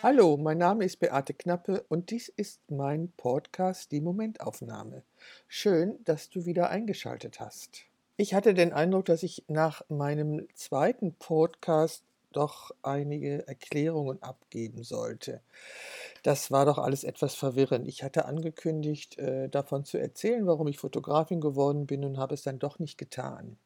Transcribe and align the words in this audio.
Hallo, 0.00 0.36
mein 0.36 0.58
Name 0.58 0.84
ist 0.84 1.00
Beate 1.00 1.34
Knappe 1.34 1.84
und 1.88 2.10
dies 2.10 2.28
ist 2.28 2.60
mein 2.70 3.10
Podcast 3.16 3.90
Die 3.90 4.00
Momentaufnahme. 4.00 5.02
Schön, 5.48 5.98
dass 6.04 6.30
du 6.30 6.46
wieder 6.46 6.70
eingeschaltet 6.70 7.40
hast. 7.40 7.84
Ich 8.16 8.32
hatte 8.32 8.54
den 8.54 8.72
Eindruck, 8.72 9.06
dass 9.06 9.24
ich 9.24 9.42
nach 9.48 9.82
meinem 9.88 10.46
zweiten 10.54 11.14
Podcast 11.14 12.04
doch 12.30 12.70
einige 12.82 13.48
Erklärungen 13.48 14.22
abgeben 14.22 14.84
sollte. 14.84 15.40
Das 16.22 16.52
war 16.52 16.64
doch 16.64 16.78
alles 16.78 17.02
etwas 17.02 17.34
verwirrend. 17.34 17.88
Ich 17.88 18.04
hatte 18.04 18.26
angekündigt, 18.26 19.18
äh, 19.18 19.48
davon 19.48 19.84
zu 19.84 19.98
erzählen, 19.98 20.46
warum 20.46 20.68
ich 20.68 20.78
Fotografin 20.78 21.40
geworden 21.40 21.88
bin 21.88 22.04
und 22.04 22.18
habe 22.18 22.34
es 22.34 22.42
dann 22.42 22.60
doch 22.60 22.78
nicht 22.78 22.98
getan 22.98 23.58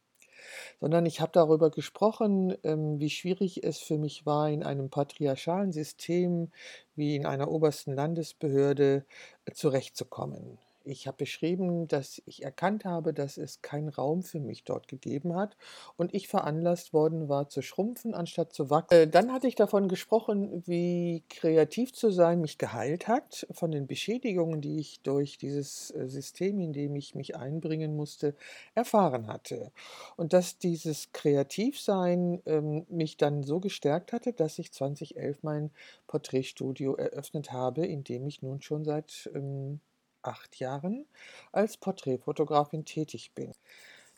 sondern 0.80 1.06
ich 1.06 1.20
habe 1.20 1.32
darüber 1.32 1.70
gesprochen, 1.70 2.56
ähm, 2.64 2.98
wie 3.00 3.10
schwierig 3.10 3.64
es 3.64 3.78
für 3.78 3.98
mich 3.98 4.26
war, 4.26 4.50
in 4.50 4.62
einem 4.62 4.90
patriarchalen 4.90 5.72
System 5.72 6.50
wie 6.96 7.16
in 7.16 7.26
einer 7.26 7.50
obersten 7.50 7.94
Landesbehörde 7.94 9.04
äh, 9.46 9.52
zurechtzukommen. 9.52 10.58
Ich 10.84 11.06
habe 11.06 11.18
beschrieben, 11.18 11.88
dass 11.88 12.20
ich 12.26 12.42
erkannt 12.42 12.84
habe, 12.84 13.12
dass 13.12 13.36
es 13.36 13.62
keinen 13.62 13.88
Raum 13.88 14.22
für 14.22 14.40
mich 14.40 14.64
dort 14.64 14.88
gegeben 14.88 15.34
hat 15.34 15.56
und 15.96 16.14
ich 16.14 16.28
veranlasst 16.28 16.92
worden 16.92 17.28
war 17.28 17.48
zu 17.48 17.62
schrumpfen, 17.62 18.14
anstatt 18.14 18.52
zu 18.52 18.70
wachsen. 18.70 18.94
Äh, 18.94 19.08
dann 19.08 19.32
hatte 19.32 19.48
ich 19.48 19.54
davon 19.54 19.88
gesprochen, 19.88 20.62
wie 20.66 21.22
kreativ 21.28 21.92
zu 21.92 22.10
sein 22.10 22.40
mich 22.40 22.58
geheilt 22.58 23.08
hat, 23.08 23.46
von 23.50 23.70
den 23.70 23.86
Beschädigungen, 23.86 24.60
die 24.60 24.78
ich 24.78 25.00
durch 25.02 25.38
dieses 25.38 25.90
äh, 25.92 26.08
System, 26.08 26.60
in 26.60 26.72
dem 26.72 26.96
ich 26.96 27.14
mich 27.14 27.36
einbringen 27.36 27.96
musste, 27.96 28.34
erfahren 28.74 29.26
hatte. 29.26 29.72
Und 30.16 30.32
dass 30.32 30.58
dieses 30.58 31.12
Kreativsein 31.12 32.42
ähm, 32.46 32.86
mich 32.88 33.16
dann 33.16 33.42
so 33.42 33.60
gestärkt 33.60 34.12
hatte, 34.12 34.32
dass 34.32 34.58
ich 34.58 34.72
2011 34.72 35.42
mein 35.42 35.70
Porträtstudio 36.06 36.94
eröffnet 36.94 37.52
habe, 37.52 37.86
in 37.86 38.04
dem 38.04 38.26
ich 38.26 38.42
nun 38.42 38.60
schon 38.60 38.84
seit 38.84 39.30
ähm, 39.34 39.80
acht 40.22 40.58
Jahren 40.58 41.06
als 41.52 41.76
Porträtfotografin 41.76 42.84
tätig 42.84 43.32
bin. 43.34 43.52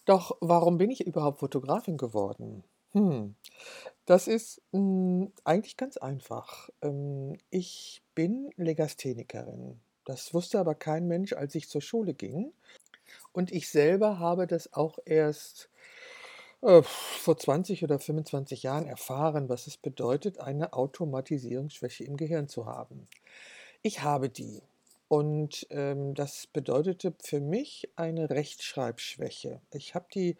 Doch 0.04 0.36
warum 0.40 0.78
bin 0.78 0.90
ich 0.90 1.06
überhaupt 1.06 1.40
Fotografin 1.40 1.96
geworden? 1.96 2.64
Hm, 2.92 3.34
das 4.06 4.28
ist 4.28 4.62
mh, 4.72 4.78
hm, 4.78 5.32
eigentlich 5.44 5.76
ganz 5.76 5.96
einfach. 5.96 6.70
Ähm, 6.82 7.38
ich 7.50 8.02
bin 8.14 8.50
Legasthenikerin. 8.56 9.80
Das 10.04 10.34
wusste 10.34 10.58
aber 10.60 10.74
kein 10.74 11.08
Mensch, 11.08 11.32
als 11.32 11.54
ich 11.54 11.68
zur 11.68 11.80
Schule 11.80 12.14
ging. 12.14 12.52
Und 13.32 13.50
ich 13.52 13.68
selber 13.70 14.18
habe 14.18 14.46
das 14.46 14.72
auch 14.74 14.98
erst 15.06 15.70
äh, 16.62 16.82
vor 16.82 17.36
20 17.36 17.84
oder 17.84 17.98
25 17.98 18.62
Jahren 18.62 18.86
erfahren, 18.86 19.48
was 19.48 19.66
es 19.66 19.76
bedeutet, 19.76 20.38
eine 20.38 20.72
Automatisierungsschwäche 20.72 22.04
im 22.04 22.16
Gehirn 22.16 22.48
zu 22.48 22.66
haben. 22.66 23.08
Ich 23.82 24.02
habe 24.02 24.30
die. 24.30 24.62
Und 25.14 25.68
ähm, 25.70 26.14
das 26.14 26.48
bedeutete 26.48 27.14
für 27.22 27.38
mich 27.38 27.88
eine 27.94 28.30
Rechtschreibschwäche. 28.30 29.60
Ich 29.72 29.94
habe 29.94 30.06
die 30.12 30.36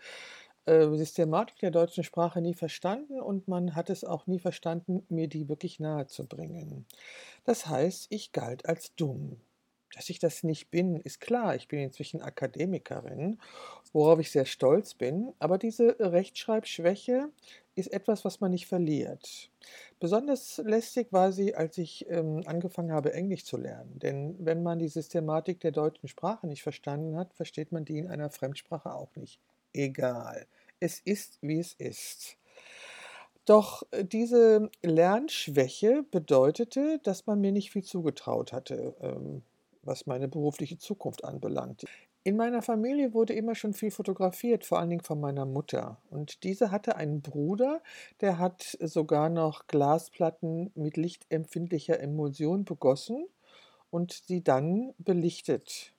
äh, 0.67 0.89
Systematik 0.97 1.61
der 1.61 1.71
deutschen 1.71 2.03
Sprache 2.03 2.41
nie 2.41 2.55
verstanden 2.55 3.21
und 3.21 3.47
man 3.47 3.77
hat 3.77 3.89
es 3.89 4.03
auch 4.03 4.27
nie 4.27 4.41
verstanden, 4.41 5.07
mir 5.09 5.29
die 5.29 5.49
wirklich 5.49 5.79
nahe 5.79 6.09
zu 6.09 6.27
bringen. 6.27 6.87
Das 7.45 7.69
heißt, 7.69 8.09
ich 8.11 8.33
galt 8.33 8.67
als 8.67 8.97
dumm. 8.97 9.37
Dass 9.95 10.11
ich 10.11 10.19
das 10.19 10.43
nicht 10.43 10.71
bin, 10.71 10.97
ist 10.97 11.21
klar. 11.21 11.55
Ich 11.55 11.69
bin 11.69 11.79
inzwischen 11.79 12.21
Akademikerin, 12.21 13.39
worauf 13.93 14.19
ich 14.19 14.31
sehr 14.31 14.45
stolz 14.45 14.95
bin. 14.95 15.33
Aber 15.39 15.59
diese 15.59 15.97
Rechtschreibschwäche 16.01 17.31
ist 17.77 17.93
etwas, 17.93 18.25
was 18.25 18.41
man 18.41 18.51
nicht 18.51 18.67
verliert. 18.67 19.51
Besonders 20.01 20.59
lästig 20.59 21.13
war 21.13 21.33
sie, 21.33 21.55
als 21.55 21.79
ich 21.79 22.07
ähm, 22.09 22.43
angefangen 22.47 22.93
habe, 22.93 23.13
Englisch 23.13 23.45
zu 23.45 23.57
lernen. 23.57 23.99
Denn 23.99 24.37
wenn 24.39 24.63
man 24.63 24.79
die 24.79 24.89
Systematik 24.89 25.61
der 25.61 25.73
deutschen 25.73 26.09
Sprache 26.09 26.47
nicht 26.47 26.63
verstanden 26.63 27.17
hat, 27.17 27.33
versteht 27.35 27.73
man 27.73 27.85
die 27.85 27.99
in 27.99 28.09
einer 28.09 28.31
Fremdsprache 28.31 28.95
auch 28.95 29.15
nicht. 29.17 29.41
Egal. 29.73 30.47
Es 30.81 31.01
ist, 31.01 31.39
wie 31.41 31.59
es 31.59 31.73
ist. 31.75 32.37
Doch 33.45 33.83
äh, 33.91 34.05
diese 34.05 34.71
Lernschwäche 34.83 36.05
bedeutete, 36.11 37.01
dass 37.03 37.27
man 37.27 37.41
mir 37.41 37.53
nicht 37.53 37.71
viel 37.71 37.85
zugetraut 37.85 38.53
hatte. 38.53 38.95
Ähm, 39.01 39.43
was 39.87 40.07
meine 40.07 40.29
berufliche 40.29 40.79
Zukunft 40.79 41.25
anbelangt. 41.25 41.85
In 42.27 42.37
meiner 42.37 42.63
Familie 42.63 43.13
wurde 43.13 43.35
immer 43.35 43.55
schon 43.55 43.75
viel 43.75 43.91
fotografiert, 43.91 44.65
vor 44.65 44.79
allen 44.79 44.89
Dingen 44.89 45.03
von 45.03 45.21
meiner 45.21 45.45
Mutter. 45.45 45.99
Und 46.09 46.43
diese 46.43 46.71
hatte 46.71 46.97
einen 46.97 47.21
Bruder, 47.21 47.83
der 48.23 48.39
hat 48.39 48.79
sogar 48.81 49.29
noch 49.29 49.67
Glasplatten 49.67 50.71
mit 50.75 50.97
lichtempfindlicher 50.97 52.01
Emulsion 52.01 52.65
begossen 52.65 53.27
und 53.91 54.23
sie 54.27 54.43
dann 54.43 54.95
belichtet 54.99 55.93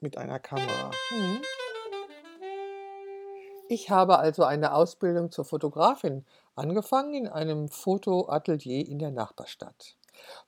mit 0.00 0.18
einer 0.18 0.40
Kamera. 0.40 0.90
Hm. 1.10 1.42
Ich 3.68 3.90
habe 3.90 4.18
also 4.18 4.44
eine 4.44 4.72
Ausbildung 4.72 5.30
zur 5.30 5.44
Fotografin 5.44 6.24
angefangen 6.54 7.12
in 7.12 7.28
einem 7.28 7.68
Fotoatelier 7.68 8.88
in 8.88 8.98
der 8.98 9.10
Nachbarstadt. 9.10 9.97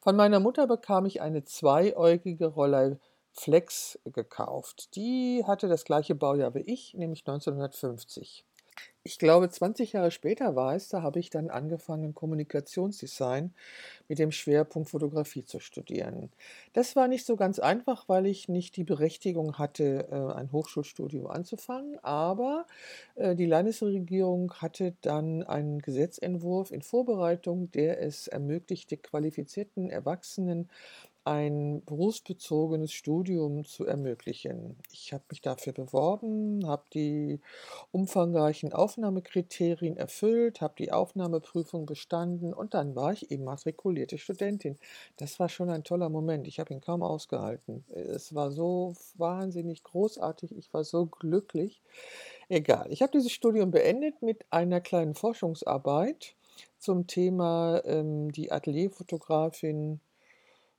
Von 0.01 0.17
meiner 0.17 0.41
Mutter 0.41 0.67
bekam 0.67 1.07
ich 1.07 1.21
eine 1.21 1.45
zweiäugige 1.45 2.47
Rollei 2.47 2.99
Flex 3.33 3.99
gekauft. 4.05 4.95
Die 4.97 5.45
hatte 5.47 5.69
das 5.69 5.85
gleiche 5.85 6.15
Baujahr 6.15 6.55
wie 6.55 6.61
ich, 6.61 6.95
nämlich 6.95 7.21
1950. 7.21 8.45
Ich 9.03 9.19
glaube, 9.19 9.49
20 9.49 9.95
Jahre 9.95 10.11
später 10.11 10.57
war 10.57 10.75
es, 10.75 10.89
da 10.91 11.01
habe 11.01 11.21
ich 11.21 11.31
dann 11.31 11.49
angefangen, 11.49 12.15
Kommunikationsdesign 12.15 13.55
mit 14.09 14.19
dem 14.19 14.31
Schwerpunkt 14.31 14.91
Fotografie 14.91 15.43
zu 15.43 15.59
studieren. 15.59 16.31
Das 16.75 16.97
war 16.97 17.09
nicht 17.09 17.25
so 17.25 17.37
ganz 17.37 17.59
einfach, 17.59 18.11
weil 18.11 18.27
ich 18.27 18.49
nicht 18.51 18.77
die 18.77 18.85
Berechtigung 18.85 19.57
hatte, 19.57 20.07
äh, 20.11 20.35
ein 20.35 20.53
Hochschulstudium 20.53 21.29
anzufangen, 21.29 21.99
aber 22.05 22.67
äh, 23.15 23.35
die 23.35 23.47
Landesregierung 23.47 24.53
hatte 24.55 24.95
dann 25.01 25.45
einen 25.45 25.81
Gesetzentwurf 25.81 26.71
in 26.71 26.83
Vorbereitung, 26.83 27.71
der 27.71 28.03
es 28.03 28.29
ermöglichte, 28.29 28.99
qualifizierten 28.99 29.89
Erwachsenen 29.89 30.69
ein 31.25 31.83
berufsbezogenes 31.85 32.93
Studium 32.93 33.65
zu 33.65 33.85
ermöglichen. 33.85 34.77
Ich 34.93 35.13
habe 35.13 35.25
mich 35.31 35.41
dafür 35.41 35.73
beworben, 35.73 36.67
habe 36.67 36.85
die 36.95 37.41
umfangreichen 37.93 38.73
Aufnahmekriterien 38.73 39.97
erfüllt, 39.97 40.61
habe 40.61 40.75
die 40.79 40.93
Aufnahmeprüfung 40.93 41.87
bestanden 41.87 42.55
und 42.55 42.75
dann 42.75 42.97
war 42.97 43.13
ich 43.13 43.31
eben 43.31 43.45
matrikulierte 43.45 44.19
Studentin. 44.19 44.79
Das 45.17 45.39
war 45.39 45.49
schon 45.49 45.69
ein 45.69 45.85
toller 45.85 46.09
Moment. 46.09 46.49
Ich 46.49 46.59
habe 46.59 46.73
ihn 46.73 46.81
kaum 46.81 47.03
ausgehalten. 47.03 47.85
Es 47.91 48.35
war 48.35 48.51
so 48.51 48.95
wahnsinnig 49.17 49.85
großartig. 49.85 50.57
Ich 50.57 50.73
war 50.73 50.85
so 50.85 51.07
glücklich. 51.07 51.83
Egal. 52.49 52.91
Ich 52.91 53.03
habe 53.03 53.13
dieses 53.13 53.33
Studium 53.33 53.71
beendet 53.71 54.23
mit 54.23 54.45
einer 54.51 54.81
kleinen 54.81 55.15
Forschungsarbeit 55.15 56.35
zum 56.79 57.07
Thema 57.07 57.83
ähm, 57.85 58.33
die 58.33 58.51
Atelierfotografin 58.51 60.01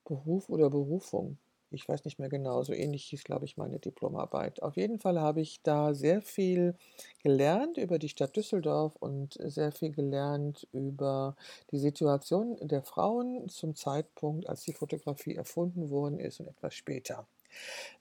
Beruf 0.06 0.50
oder 0.50 0.70
Berufung. 0.70 1.38
Ich 1.74 1.88
weiß 1.88 2.04
nicht 2.04 2.20
mehr 2.20 2.28
genau, 2.28 2.62
so 2.64 2.74
ähnlich 2.74 3.06
hieß, 3.06 3.24
glaube 3.24 3.46
ich, 3.46 3.56
meine 3.56 3.80
Diplomarbeit. 3.80 4.62
Auf 4.62 4.76
jeden 4.76 5.00
Fall 5.00 5.22
habe 5.22 5.40
ich 5.40 5.62
da 5.64 5.94
sehr 5.94 6.22
viel 6.22 6.76
gelernt 7.24 7.78
über 7.78 7.98
die 7.98 8.10
Stadt 8.10 8.36
Düsseldorf 8.36 8.98
und 8.98 9.38
sehr 9.42 9.72
viel 9.72 9.92
gelernt 9.92 10.68
über 10.74 11.38
die 11.72 11.80
Situation 11.80 12.58
der 12.60 12.82
Frauen 12.82 13.48
zum 13.48 13.76
Zeitpunkt, 13.76 14.50
als 14.50 14.64
die 14.64 14.74
Fotografie 14.74 15.36
erfunden 15.36 15.90
worden 15.90 16.20
ist 16.20 16.42
und 16.42 16.48
etwas 16.48 16.74
später. 16.74 17.26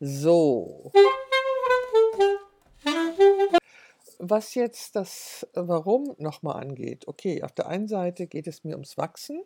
So. 0.01 0.91
Was 4.23 4.55
jetzt 4.55 4.97
das 4.97 5.47
Warum 5.55 6.15
nochmal 6.19 6.61
angeht. 6.63 7.09
Okay, 7.09 7.43
auf 7.43 7.53
der 7.53 7.69
einen 7.69 7.89
Seite 7.89 8.27
geht 8.27 8.47
es 8.47 8.65
mir 8.65 8.75
ums 8.75 8.99
Wachsen 8.99 9.43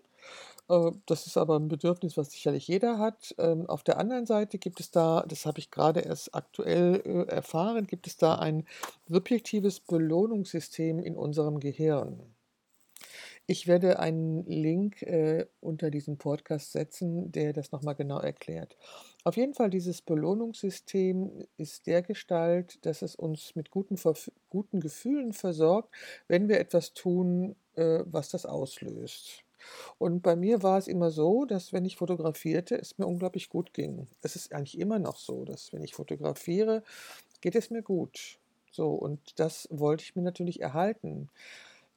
äh, 0.68 0.90
das 1.06 1.26
ist 1.26 1.36
aber 1.36 1.56
ein 1.58 1.68
Bedürfnis, 1.68 2.16
was 2.16 2.30
sicherlich 2.32 2.68
jeder 2.68 2.98
hat. 2.98 3.34
Ähm, 3.38 3.66
auf 3.68 3.82
der 3.82 3.98
anderen 3.98 4.26
Seite 4.26 4.58
gibt 4.58 4.80
es 4.80 4.90
da, 4.90 5.24
das 5.28 5.46
habe 5.46 5.58
ich 5.58 5.70
gerade 5.70 6.00
erst 6.00 6.34
aktuell 6.34 7.02
äh, 7.04 7.30
erfahren, 7.30 7.86
gibt 7.86 8.06
es 8.06 8.16
da 8.16 8.36
ein 8.36 8.66
subjektives 9.08 9.80
Belohnungssystem 9.80 10.98
in 10.98 11.16
unserem 11.16 11.60
Gehirn. 11.60 12.33
Ich 13.46 13.66
werde 13.66 13.98
einen 13.98 14.46
Link 14.46 15.02
äh, 15.02 15.46
unter 15.60 15.90
diesem 15.90 16.16
Podcast 16.16 16.72
setzen, 16.72 17.30
der 17.30 17.52
das 17.52 17.72
nochmal 17.72 17.94
genau 17.94 18.18
erklärt. 18.18 18.78
Auf 19.22 19.36
jeden 19.36 19.52
Fall, 19.52 19.68
dieses 19.68 20.00
Belohnungssystem 20.00 21.44
ist 21.58 21.86
der 21.86 22.00
Gestalt, 22.00 22.84
dass 22.86 23.02
es 23.02 23.14
uns 23.14 23.54
mit 23.54 23.70
guten, 23.70 23.98
guten 24.48 24.80
Gefühlen 24.80 25.34
versorgt, 25.34 25.94
wenn 26.26 26.48
wir 26.48 26.58
etwas 26.58 26.94
tun, 26.94 27.54
äh, 27.74 28.00
was 28.06 28.30
das 28.30 28.46
auslöst. 28.46 29.44
Und 29.98 30.22
bei 30.22 30.36
mir 30.36 30.62
war 30.62 30.78
es 30.78 30.88
immer 30.88 31.10
so, 31.10 31.44
dass 31.44 31.72
wenn 31.72 31.84
ich 31.84 31.96
fotografierte, 31.96 32.76
es 32.76 32.96
mir 32.98 33.06
unglaublich 33.06 33.50
gut 33.50 33.74
ging. 33.74 34.06
Es 34.22 34.36
ist 34.36 34.54
eigentlich 34.54 34.78
immer 34.78 34.98
noch 34.98 35.16
so, 35.16 35.44
dass 35.44 35.72
wenn 35.72 35.84
ich 35.84 35.94
fotografiere, 35.94 36.82
geht 37.42 37.56
es 37.56 37.70
mir 37.70 37.82
gut. 37.82 38.38
So, 38.70 38.90
und 38.90 39.38
das 39.38 39.68
wollte 39.70 40.02
ich 40.02 40.16
mir 40.16 40.22
natürlich 40.22 40.60
erhalten. 40.60 41.28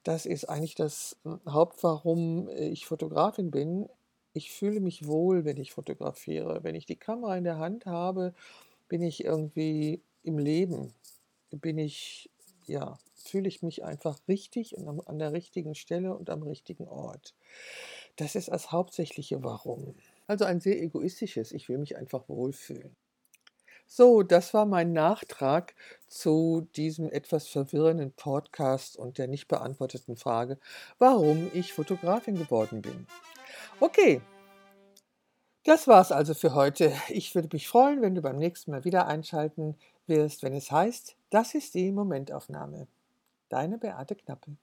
Das 0.08 0.26
ist 0.26 0.46
eigentlich 0.46 0.76
das 0.76 1.18
hm, 1.24 1.42
Haupt, 1.46 1.84
warum 1.84 2.48
ich 2.48 2.86
Fotografin 2.86 3.52
bin. 3.52 3.90
Ich 4.32 4.54
fühle 4.54 4.80
mich 4.80 5.06
wohl, 5.06 5.44
wenn 5.44 5.58
ich 5.58 5.74
fotografiere. 5.74 6.64
Wenn 6.64 6.76
ich 6.76 6.86
die 6.86 6.96
Kamera 6.96 7.36
in 7.36 7.44
der 7.44 7.58
Hand 7.58 7.86
habe, 7.86 8.34
bin 8.88 9.02
ich 9.02 9.26
irgendwie 9.26 10.02
im 10.24 10.38
Leben. 10.38 10.94
Bin 11.52 11.78
ich, 11.78 12.30
ja, 12.68 12.98
fühle 13.16 13.50
ich 13.50 13.64
mich 13.64 13.84
einfach 13.84 14.18
richtig 14.30 14.78
und 14.78 15.06
an 15.10 15.20
der 15.20 15.34
richtigen 15.34 15.76
Stelle 15.76 16.16
und 16.16 16.30
am 16.30 16.42
richtigen 16.42 16.88
Ort. 16.88 17.36
Das 18.16 18.36
ist 18.36 18.48
das 18.48 18.72
hauptsächliche 18.72 19.44
Warum. 19.44 19.96
Also 20.26 20.46
ein 20.46 20.62
sehr 20.62 20.82
egoistisches, 20.82 21.52
ich 21.52 21.68
will 21.68 21.80
mich 21.80 21.98
einfach 21.98 22.30
wohlfühlen. 22.30 22.96
So, 23.90 24.22
das 24.22 24.54
war 24.54 24.66
mein 24.66 24.92
Nachtrag 24.92 25.74
zu 26.08 26.68
diesem 26.76 27.10
etwas 27.10 27.48
verwirrenden 27.48 28.12
Podcast 28.12 28.98
und 28.98 29.18
der 29.18 29.28
nicht 29.28 29.48
beantworteten 29.48 30.18
Frage, 30.18 30.60
warum 31.00 31.50
ich 31.54 31.74
Fotografin 31.74 32.36
geworden 32.36 32.82
bin. 32.82 33.08
Okay, 33.80 34.22
das 35.64 35.88
war's 35.88 36.12
also 36.12 36.34
für 36.34 36.54
heute. 36.54 36.94
Ich 37.10 37.34
würde 37.34 37.50
mich 37.52 37.68
freuen, 37.68 38.02
wenn 38.02 38.16
du 38.16 38.22
beim 38.22 38.38
nächsten 38.38 38.72
Mal 38.72 38.84
wieder 38.84 39.08
einschalten 39.08 39.76
wirst, 40.06 40.44
wenn 40.44 40.54
es 40.54 40.72
heißt, 40.72 41.16
das 41.30 41.56
ist 41.56 41.74
die 41.74 41.92
Momentaufnahme. 41.92 42.88
Deine 43.50 43.78
Beate 43.78 44.16
Knappe. 44.16 44.58